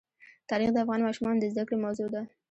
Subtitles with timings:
[0.49, 2.21] تاریخ د افغان ماشومانو د زده کړې موضوع ده.